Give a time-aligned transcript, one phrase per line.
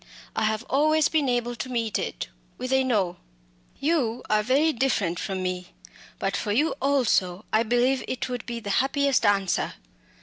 [0.35, 3.17] I have always been able to meet it with a No!
[3.79, 5.75] You are very different from me
[6.17, 9.75] but for you also I believe it would be the happiest answer."